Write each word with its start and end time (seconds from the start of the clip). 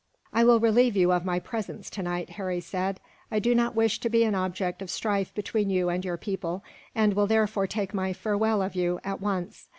"I 0.33 0.43
will 0.43 0.59
relieve 0.59 0.97
you 0.97 1.11
of 1.11 1.25
my 1.25 1.37
presence, 1.39 1.87
tonight," 1.87 2.31
Harry 2.31 2.59
said. 2.59 2.99
"I 3.29 3.37
do 3.37 3.53
not 3.53 3.75
wish 3.75 3.99
to 3.99 4.09
be 4.09 4.23
an 4.23 4.33
object 4.33 4.81
of 4.81 4.89
strife 4.89 5.31
between 5.35 5.69
you 5.69 5.89
and 5.89 6.03
your 6.03 6.17
people, 6.17 6.63
and 6.95 7.13
will 7.13 7.27
therefore 7.27 7.67
take 7.67 7.93
my 7.93 8.11
farewell 8.11 8.63
of 8.63 8.73
you, 8.73 8.99
at 9.03 9.21
once. 9.21 9.67